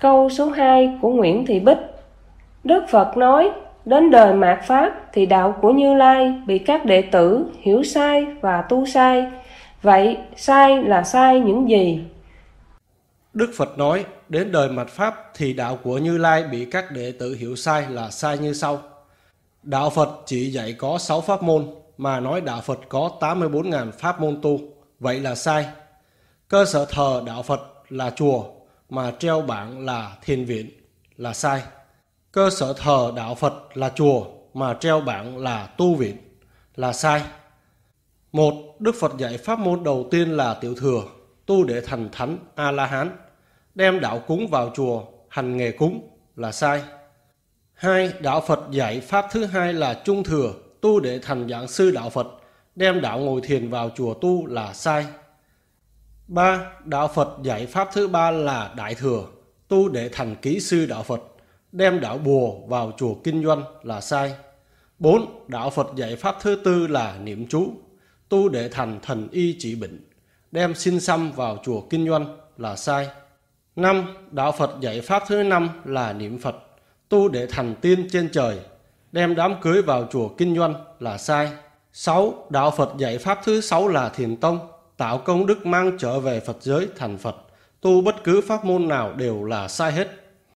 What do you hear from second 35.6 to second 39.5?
tu viện là sai. Một, Đức Phật dạy